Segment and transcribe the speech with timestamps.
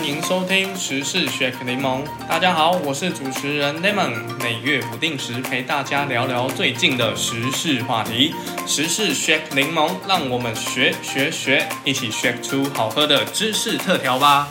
[0.00, 2.02] 欢迎收听时事 Shake 柠檬。
[2.26, 8.34] 大家好，我是主持人 Lemon，每月不定时陪大家聊聊最近的时事话题。
[8.66, 14.48] 时事 Shake 柠檬，让我们学学学，一起 shake 出好喝的知识特调吧。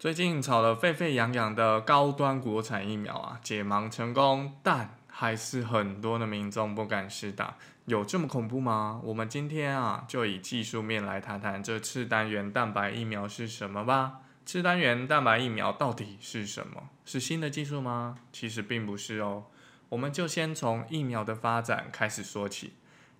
[0.00, 8.98] 最近炒得沸沸扬扬的高端国产疫苗啊，解盲成功，但还是很多的民众不敢施打，有这么恐怖吗？
[9.04, 14.20] 我们今天啊，就以技术面来谈谈这次单元蛋白疫苗是什么吧。
[14.46, 16.88] 次单元蛋白疫苗到底是什么？
[17.04, 18.16] 是新的技术吗？
[18.32, 19.44] 其实并不是哦。
[19.90, 22.72] 我们就先从疫苗的发展开始说起。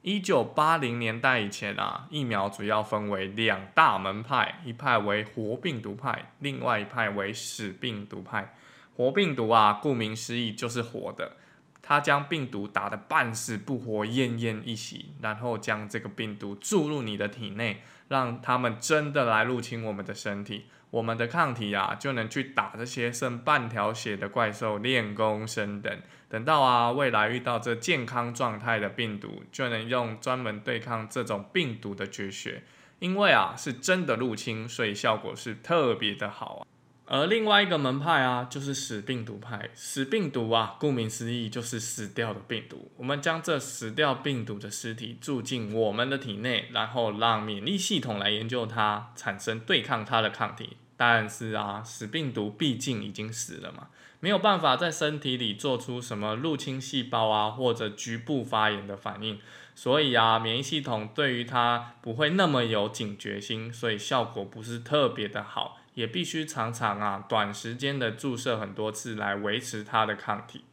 [0.02, 8.54] 一九八零年代以前啊，疫苗主要分为两大门派，一派为活病毒派，另外一派为死病毒派。
[8.96, 11.36] 活病毒啊，顾名思义就是活的，
[11.82, 20.64] 它将病毒打得半死不活、奄奄一息，然后将这个病毒注入你的体内，让他们真的来入侵我们的身体。
[20.90, 26.00] 我们的抗体啊，就能去打这些剩半条血的怪兽，练功升等。
[26.28, 32.62] 等到啊，未来遇到这健康状态的病毒，就能用专门对抗这种病毒的绝学。
[32.98, 36.66] 因为啊，是真的入侵，所以效果是特别的好啊。
[37.12, 39.70] 而另外一个门派啊，就是死病毒派。
[39.74, 42.88] 死病毒啊，顾名思义就是死掉的病毒。
[42.96, 50.76] 我们将这死掉病毒的尸体注进我们的体内，然后让免疫系统来研究它，产生对抗它的抗体。
[50.96, 53.88] 但是啊，死病毒毕竟已经死了嘛，
[54.20, 59.40] 没有办法在身体里做出什么入侵细胞啊或者局部发炎的反应，
[59.74, 70.64] 所以啊，免疫系统对于它不会那么有警觉心，所以效果不是特别的好，也必须常常啊短时间的注射很多次来维持它的抗体。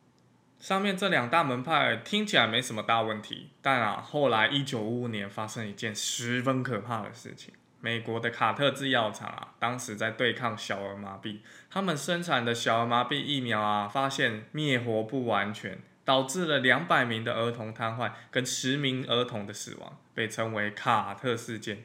[0.60, 7.54] 上面这两大门派听起来没什么大问题，但啊，后来一九五五年发生一件十分可怕的事情。
[7.80, 11.38] 美国的卡特制药厂啊，当时在对抗小儿麻痹，
[11.70, 21.84] 他们生产的小儿麻痹疫苗啊，发现灭活不完全，导致了两百名的儿童瘫痪跟十名儿童的死亡，被称为卡特事件。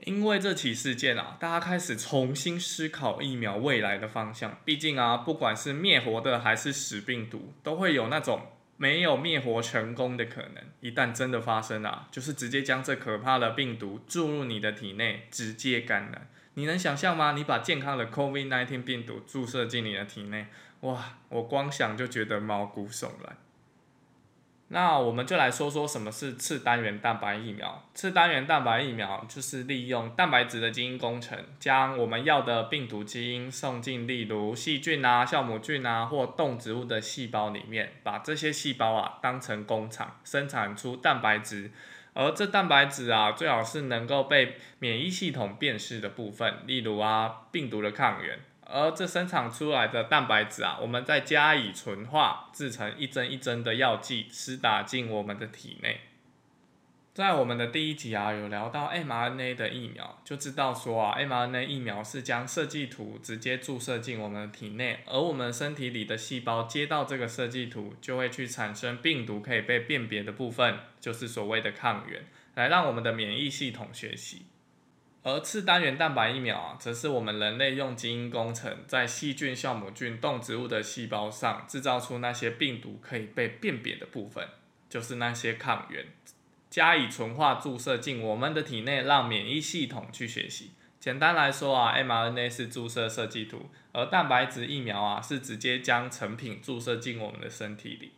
[0.00, 4.58] 因为这起事件啊，大家开始重新思考疫苗未来的方向。
[4.64, 8.48] 毕竟啊，不管是灭活的还是死病毒，都会有那种。
[8.78, 16.28] 没有灭活成功的可能，一旦真的发生啊，就是直接将这可怕的病毒注入你的体内，直接感染。
[16.52, 17.32] 你能想象吗？
[17.32, 20.48] 你把健康的 COVID-19 病毒注射进你的体内，
[20.80, 23.38] 哇，我光想就觉得毛骨悚然。
[24.68, 27.84] 那我们就来说说什么是次单元蛋白疫苗。
[27.94, 41.70] 次单元蛋白疫苗就是利用蛋白质的基因工程，将我们要的病毒基因送进，例如细菌啊、酵母菌啊或动植物的细胞里面，把这些细胞啊当成工厂，生产出蛋白质。
[42.12, 48.40] 而这蛋白质啊，最好是能够被免疫系统辨识的部分，例如啊病毒的抗原。
[48.68, 56.00] 而这生产出来的蛋白质啊，我们再加以纯化，制成一针一针的药剂，施打进我们的体内。
[57.14, 72.22] 在我们的第一集啊，有聊到 mRNA 的疫苗，就知道说啊，mRNA 疫苗是将设计图直接注射进我们的体内，而我们身体里的细胞接到这个设计图，就会去产生病毒可以被辨别的部分，就是所谓的抗原，
[72.54, 74.44] 来让我们的免疫系统学习。
[75.26, 84.46] 而次单元蛋白疫苗啊，则是我们人类用基因工程，在细菌、酵母菌、动植物的细胞上制造出那些病毒可以被辨别的部分，
[84.88, 86.06] 就是那些抗原，
[86.70, 90.70] 加以纯化注射进我们的体内，让免疫系统去学习。
[91.00, 98.12] 简单来说啊，mRNA 是注射设计图，而蛋白质疫苗啊，是直接将成品注射进我们的身体里。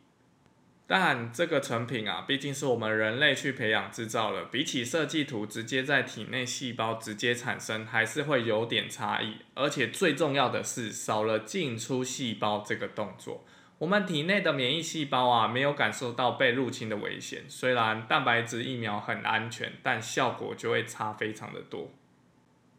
[0.90, 9.36] 但这个成品啊，毕竟是我们人类去培养制造了，比起设计图直接在体内细胞直接产生，还是会有点差异。
[9.52, 13.44] 而且最重要的是，少了进出细胞这个动作，
[13.76, 17.42] 我们体内的免疫细胞啊，没有感受到被入侵的危险。
[17.48, 21.90] 虽然蛋白质疫苗很安全，但效果就会差非常的多。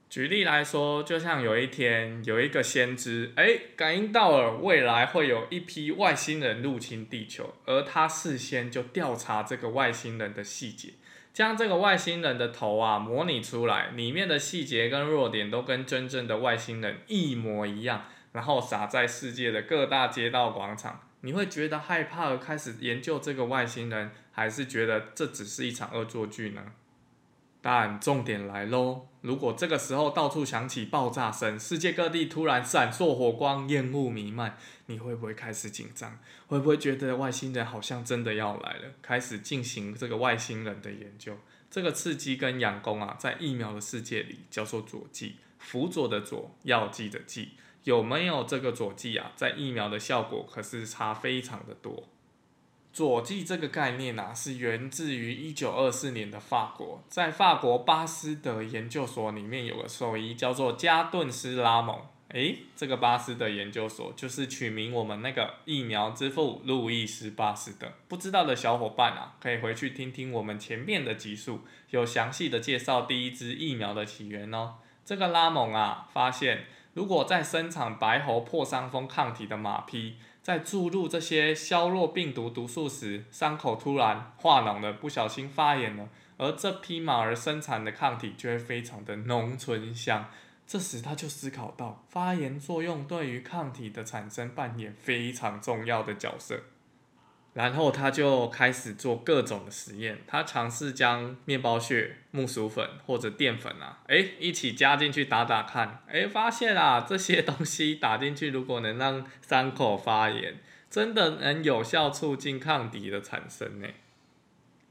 [0.10, 10.94] 举例来说，就像有一天有一个先知，哎，感应到了未来会有一批外星人入侵地球，而他事先就调查这个外星人的细节，
[11.32, 21.02] 将这个外星人的头啊模拟出来，里面的细节跟弱点都跟真正的外星人一模一样，然后撒在世界的各大街道广场。
[21.22, 26.64] 你会觉得害怕而开始研究这个外星人，还是觉得这只是一场恶作剧呢？
[27.62, 36.18] 但重点来喽，如果这个时候到处响起爆炸声，世界各地突然闪烁火光，烟雾弥漫，你会不会开始紧张？
[36.48, 38.94] 会不会觉得外星人好像真的要来了？
[39.02, 41.38] 开始进行这个外星人的研究。
[41.70, 47.50] 这个刺激跟养功啊，在疫苗的世界里叫做佐剂，辅佐的佐，药剂的剂。
[47.84, 49.32] 有没有这个佐剂啊？
[49.36, 52.08] 在疫苗的效果可是差非常的多。
[52.92, 62.00] 佐剂这个概念啊，是源自于一九二四年的法国，在法国巴斯德研究所里面有个兽医叫做加顿斯拉蒙。
[62.30, 67.92] 诶，这个巴斯德研究所就是取名我们那个疫苗之父路易斯巴斯德。
[68.08, 74.76] 不知道的小伙伴啊，可以回去听听我们前面的集数，有详细的介绍第一支疫苗的起源哦。
[75.04, 80.18] 这个拉蒙啊，发现如果在生产白喉破伤风抗体的马匹。
[80.42, 90.28] 在注入这些消弱病毒毒素时，伤口突然化脓了，不小心发炎了，而这匹马儿生产的抗体就会非常的浓醇香。
[90.66, 96.62] 这时他就思考到，发炎作用对于抗体的产生扮演非常重要的角色。
[97.60, 110.56] 然后他就开始做各种的实验，他尝试将面包屑、木薯粉或者淀粉啊，哎，一起加进去打打看，哎，发现啊，这些东西打进去，如果能让伤口发炎，
[110.90, 113.90] 真的能有效促进抗体的产生呢。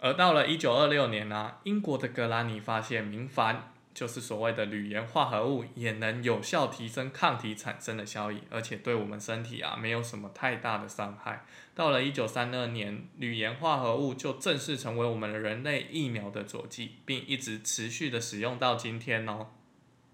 [0.00, 3.56] 而到了一九二六年呢，英国的格拉尼发现明矾。
[3.99, 11.45] 就是所谓的铝盐化合物也能有效提升抗体产生的效益，而且对我们身体啊没有什么太大的伤害。
[11.75, 19.49] 到了一九三二年，铝盐化合物就正式成为我们人类疫苗的佐剂，并一直持续的使用到今天哦。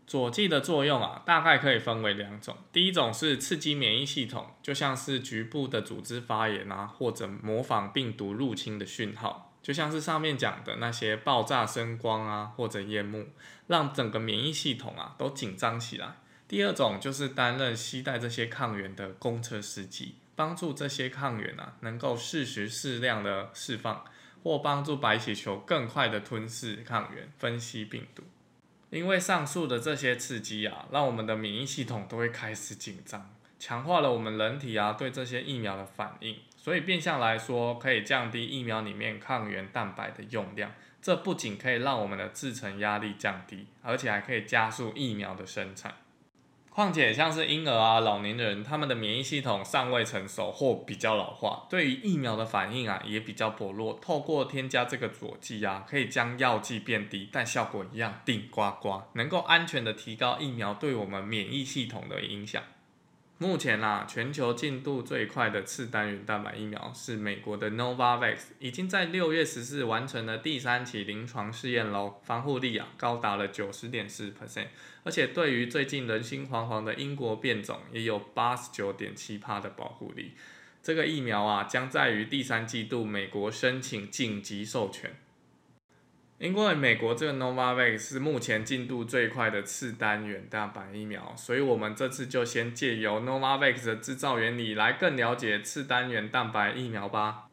[0.07, 9.54] 佐剂的作用啊，大概可以分为两种，第一种是刺激免疫系统，就像是局部的组织发炎啊，或者模仿病毒入侵的讯号。
[9.65, 13.29] 就像是上面讲的那些爆炸声光啊，或者烟幕，
[13.67, 16.19] 让整个免疫系统啊都紧张起来。
[16.47, 24.05] 第二种就是担任携带这些抗原的公车司机，帮助这些抗原啊能够适时适量的释放，
[24.43, 28.23] 或帮助白血球更快的吞噬抗原，分析病毒。
[28.91, 33.35] 因为上述的这些刺激啊，让我们的免疫系统都会开始紧张。
[33.59, 40.73] 强化了我们人体啊对这些疫苗的反应，所以变相来说可以降低疫苗里面抗原蛋白的用量。
[41.03, 45.95] 这不仅可以让我们的制程压力降低，而且还可以加速疫苗的生产。
[46.71, 53.99] 况且像是婴儿啊、老年人，他们的免疫系统尚未成熟或比较老化，对于疫苗的反应啊也比较薄弱。
[54.01, 62.63] 透过添加这个佐剂啊，可以将药剂变低，但效果一样顶呱呱，能够安全的提高疫苗对我们免疫系统的影响。
[63.45, 74.69] 目前啊，全球进度最快的次单元蛋白疫苗是美国的 Novavax，已经在六月十四完成了第三期临床试验喽，防护力啊高达了九十点四 percent，
[75.03, 80.33] 而且对于最近人心惶惶的英国变种也有八十九点七帕的保护力。
[80.83, 85.15] 这个疫苗啊，将在于第三季度美国申请紧急授权。
[86.45, 97.47] 因为美国这个 Novavax 是目前进度最快的次单元蛋白疫苗，所以我们这次就先借由 Novavax 的制造原理来更了解次单元蛋白疫苗吧。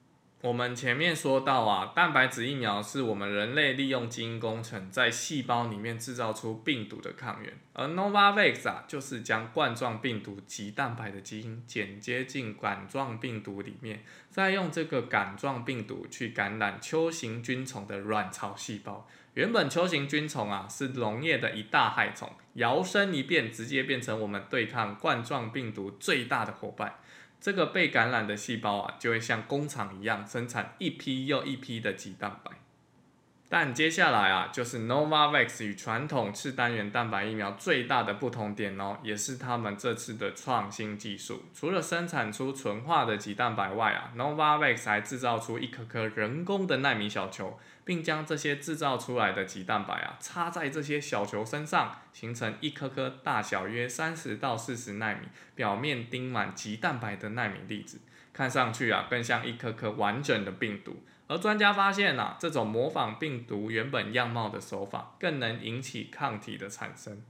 [0.43, 19.07] 我们前面说到啊，蛋白质疫苗是我们人类利用基因工程在细胞里面制造出病毒的抗原，而 Novavax 啊就是将冠状病毒及蛋白的基因剪接进杆状病毒里面，再用这个杆状病毒去感染球形菌虫的卵巢细胞。
[19.35, 26.95] 原本球形菌虫啊是农业的一大害虫，摇身一变，直接变成我们对抗冠状病毒最大的伙伴。
[27.41, 32.51] 这个被感染的细胞啊，就会像工厂一样生产一批又一批的鸡蛋白。
[33.53, 41.43] 但接下来啊，就是 Novavax 与传统次单元蛋白疫苗最大的不同点哦，也是他们这次的创新技术。
[41.53, 47.59] 除了生产出纯化的肌蛋白外啊，Novavax 还制造出一颗颗人工的纳米小球。
[47.83, 57.99] 并将这些制造出来的肌蛋白啊，插在这些小球身上，形成一颗颗大小约三十到四十纳米、表面钉满肌蛋白的纳米粒子，
[58.31, 61.03] 看上去啊，更像一颗颗完整的病毒。
[61.31, 67.23] 而专家发现啊，这种模仿病毒原本样貌的手法，更能引起抗体的产生。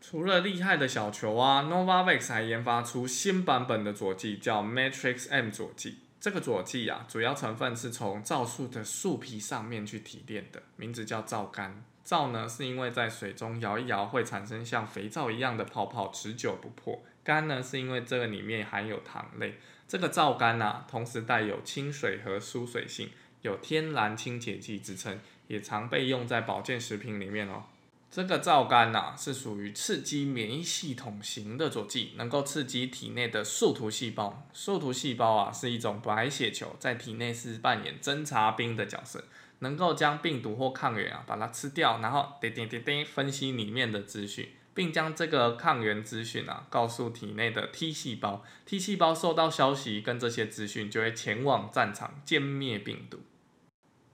[0.00, 5.98] 除了厉害的小球啊，Novavax 还研发出新版本的佐剂，叫 Matrix M 佐剂。
[6.18, 11.84] 这个佐剂啊，主要成分是从皂树的树皮上面去提炼的，名字叫皂苷。
[12.02, 17.00] 皂呢，是因为在水中摇一摇会产生像肥皂一样的泡泡，持久不破。
[17.22, 19.60] 苷呢，是因为这个里面含有糖类。
[19.86, 23.10] 这个皂苷啊，同时带有亲水和疏水性，
[23.42, 27.64] 有天然清洁剂之称，也常被用在保健食品里面哦。
[28.10, 34.46] 这个皂苷呐，是属于刺激免疫系统型的佐剂，能够刺激体内的树突细胞。
[34.52, 39.24] 树突细胞啊，是一种白血球，在体内是扮演侦察兵的角色，
[39.58, 48.44] 能够将病毒或抗原啊，把它吃掉，然后滴滴滴滴分析里面的资讯，并将这个抗原资讯啊，告诉体内的 T 细胞。
[48.66, 53.20] T 细胞收到消息跟这些资讯，就会前往战场歼灭病毒。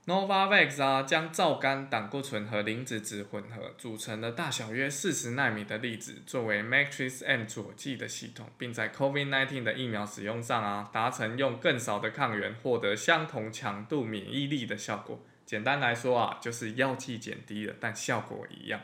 [0.07, 15.21] Novavax 啊，将皂苷、胆固醇和磷脂质混合，组成了大小约四十纳米的粒子，作为 Matrix M 佐剂的系统，并在 COVID-19 的疫苗使用上啊，达成用更少的抗原获得相同强度免疫力的效果。
[15.47, 18.81] 简单来说啊，就是药剂减低了，但效果一样，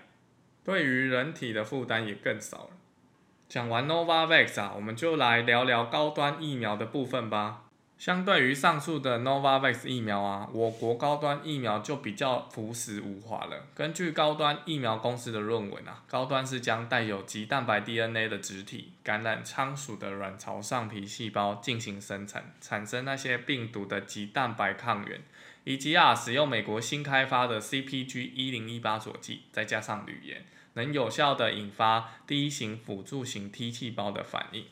[0.66, 2.70] 对于人体的负担也更少了。
[3.49, 7.62] 讲完 Novavax 啊，我们就来聊聊高端疫苗的部分吧。
[7.96, 13.68] 相对于上述的 Novavax 疫苗啊，我国高端疫苗就比较朴实无华了。
[13.76, 25.23] 根据高端疫苗公司的论文啊，高端是将带有棘蛋白 DNA 的植体感染仓鼠的卵巢上皮细胞进行生产，产生那些病毒的棘蛋白抗原，
[25.66, 34.66] 以及啊使用美国新开发的 CPG 一零一八佐剂，再加上铝盐，能有效的引发第一型辅助型 T 细胞的反应。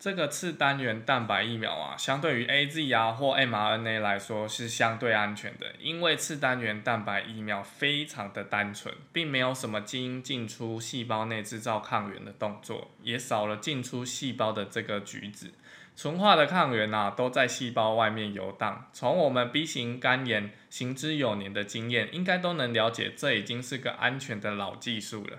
[0.00, 15.52] 这个次单元蛋白疫苗啊，相对于 A Z 啊或 mRNA 来说是相对安全的，因为次单元蛋白疫苗非常的单纯，并没有什么基因进出细胞内制造抗原的动作，也少了进出细胞的这个举止，
[15.96, 18.88] 纯化的抗原啊都在细胞外面游荡。
[18.92, 25.38] 从我们 B 型肝炎行之有年的经验，应该都能了解，这已经是个安全的老技术了。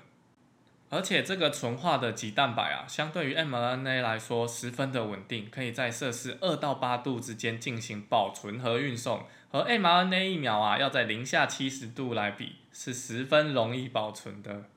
[0.90, 14.70] 而且这个纯化的棘蛋白啊，相对于 mRNA 来说十分的稳定，可以在摄氏二到八度之间进行保存和运送，和 mRNA 疫苗啊要在零下七十度来比，是十分容易保存的。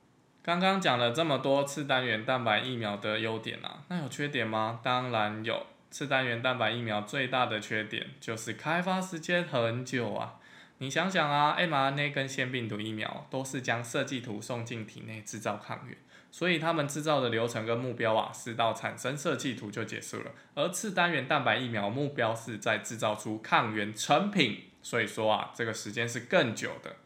[0.49, 4.81] 刚刚讲了这么多次单元蛋白疫苗的优点啊，那有缺点吗？
[4.83, 10.37] 当然有，次单元蛋白疫苗最大的缺点就是开发时间很久啊。
[10.79, 15.95] 你想想啊，mRNA 跟腺病毒疫苗都是将设计图送进体内制造抗原。
[16.31, 20.31] 所以他们制造的流程跟目标啊，是到产生设计图就结束了。
[20.55, 26.97] 而次单元蛋白疫苗目标是在制造出抗原成品，所以说啊，这个时间是更久的。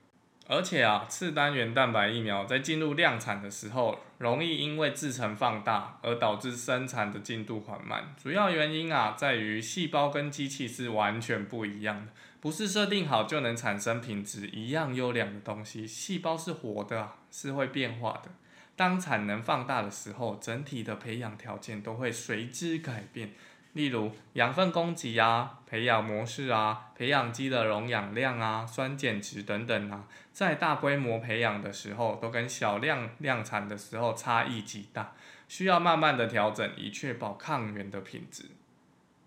[0.52, 8.14] 而且啊，次单元蛋白疫苗在进入量产的时候，容易因为制程放大而导致生产的进度缓慢。
[8.22, 15.86] 主要原因啊，在于细胞跟机器是完全不一样的，不是设定好就能产生品质一样优良的东西。
[15.86, 18.30] 细胞是活的，是会变化的。
[18.76, 23.30] 当产能放大的时候，整体的培养条件都会随之改变。
[23.72, 35.12] 例如养分供给啊、培养模式啊、培养基的溶氧量啊、酸碱值等等啊，在大规模培养的时候，都跟小量量产的时候差异极大，
[35.48, 38.44] 需要慢慢的调整，以确保抗原的品质。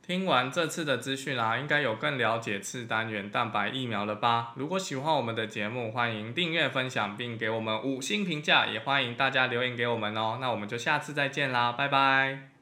[0.03, 4.53] 听完这次的资讯啊，应该有更了解次单元蛋白疫苗了吧？
[4.55, 10.37] 如果喜欢我们的节目，欢迎订阅、分享，并给我们五星评价，也欢迎大家留言给我们哦。
[10.39, 12.54] 那我们就下次再见啦，拜拜。